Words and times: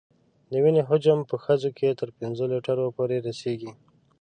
د 0.51 0.53
وینې 0.63 0.81
حجم 0.89 1.19
په 1.29 1.35
ښځو 1.43 1.69
کې 1.77 1.97
تر 1.99 2.09
پنځو 2.19 2.43
لیترو 2.51 2.87
پورې 2.97 3.17
رسېږي. 3.27 3.71